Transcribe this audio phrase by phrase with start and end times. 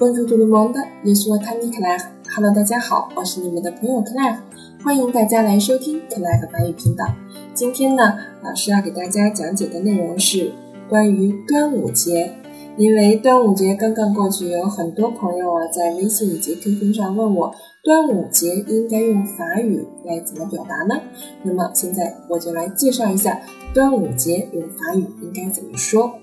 [0.00, 2.00] Bonjour tout le monde, je suis Tammy Claire.
[2.34, 4.38] Hello，大家好，我是你们的朋友 claf
[4.82, 7.04] 欢迎大家来收听 Claire 法语频道。
[7.52, 10.52] 今天呢，老师要给大家讲解的内容是
[10.88, 12.32] 关于端午节。
[12.78, 17.54] 因为端午节刚刚过去，有很多朋友啊在微信以及 QQ 上问我，
[17.84, 20.98] 端午节应该用法语来怎么表达呢？
[21.42, 23.38] 那么现在我就来介绍一下
[23.74, 26.14] 端午节用法语应该怎么说。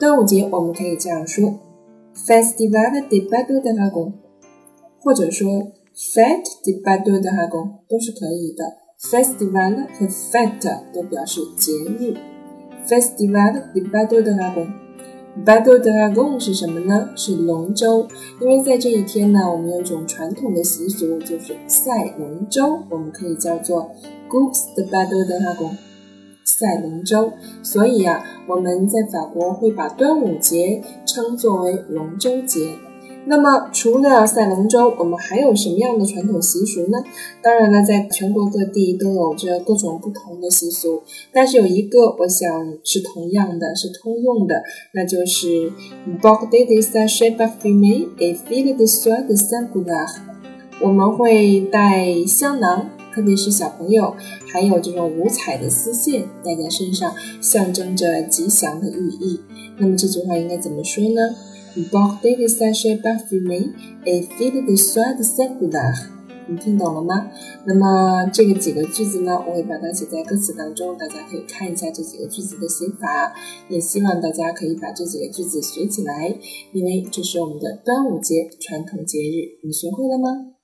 [0.00, 1.54] 端午节我们可以这样说。
[2.14, 4.12] Festival de Bado de Hagon，
[5.00, 8.64] 或者说 Fête de Bado de Hagon 都是可以的。
[9.00, 12.14] Festival 和 Fête 都表示节日。
[12.86, 17.10] Festival de Bado de Hagon，Bado de Hagon 是什么呢？
[17.16, 18.06] 是龙舟。
[18.40, 23.90] 因为在这一天呢，我们有一种传统的习俗，就是赛龙舟，我们可以叫做
[24.30, 25.76] Gous de Bado de Hagon。
[26.44, 32.70] 赛龙舟，所以啊，我们在法国会把端午节称作为龙舟节。
[33.26, 36.98] 那么，除了赛龙舟，我们还有什么样的传统习俗呢？
[37.42, 45.72] 当然了，在全国各地都有着各种不同的习俗，但是有一个，我想是同样的，是通用的，那就是
[46.20, 49.70] b o c d e de sa chère fille et fille de soie de Saint
[49.72, 50.16] Goulard。
[50.82, 52.90] 我们会带香囊。
[53.14, 59.40] 特别是小朋友，还有这种五彩的丝线戴在身上，象征着吉祥的寓意。
[59.78, 61.36] 那么这句话应该怎么说呢
[61.92, 63.72] ？Borde de sa chère parfumée
[64.04, 66.08] et fil de soie de Saint Goulard。
[66.46, 67.30] 你听懂了吗？
[67.64, 73.32] 那么这个几个句子呢，我会把它写在歌词当中，大家可以看一下这几个句子的写法。
[73.68, 76.36] 也希望大家可以把这几个句子学起来，
[76.72, 79.64] 因为这是我们的端午节传统节日。
[79.64, 80.54] 你学会了吗？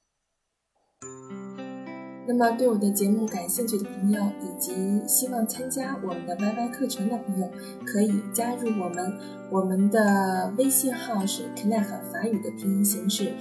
[2.32, 4.72] 那么，对我的节目感兴趣的朋友，以及
[5.08, 7.50] 希望参加我们的 YY 课程的朋友，
[7.84, 9.12] 可以加入我们。
[9.50, 13.32] 我们的微信号是 Connect 法语的拼音形式，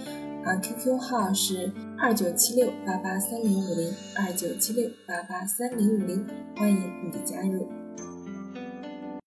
[0.43, 6.25] 啊，QQ 号是二九七六八八三零五零二九七六八八三零五零，
[6.57, 7.67] 欢迎你的加入。